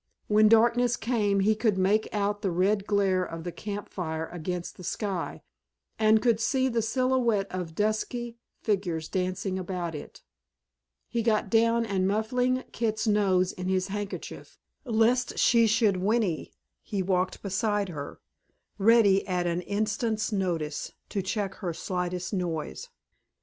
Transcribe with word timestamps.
When 0.27 0.49
darkness 0.49 0.97
came 0.97 1.41
he 1.41 1.53
could 1.53 1.77
make 1.77 2.09
out 2.11 2.41
the 2.41 2.49
red 2.49 2.87
glare 2.87 3.23
of 3.23 3.43
the 3.43 3.51
camp 3.51 3.87
fire 3.87 4.25
against 4.29 4.75
the 4.75 4.83
sky, 4.83 5.43
and 5.99 6.23
could 6.23 6.39
see 6.39 6.67
the 6.69 6.81
silhouette 6.81 7.45
of 7.51 7.75
dusky 7.75 8.39
figures 8.63 9.07
dancing 9.07 9.59
about 9.59 9.93
it 9.93 10.23
He 11.07 11.21
got 11.21 11.51
down, 11.51 11.85
and 11.85 12.07
muffling 12.07 12.63
Kit's 12.71 13.05
nose 13.05 13.51
in 13.51 13.67
his 13.67 13.89
handkerchief, 13.89 14.57
lest 14.85 15.37
she 15.37 15.67
should 15.67 15.97
whinny, 15.97 16.51
he 16.81 17.03
walked 17.03 17.43
beside 17.43 17.89
her, 17.89 18.19
ready 18.79 19.23
at 19.27 19.45
an 19.45 19.61
instant's 19.61 20.31
notice 20.31 20.93
to 21.09 21.21
check 21.21 21.53
her 21.61 21.75
slightest 21.75 22.33
noise. 22.33 22.89